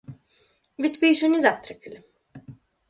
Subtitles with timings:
[0.79, 2.03] Ведь вы еще не завтракали?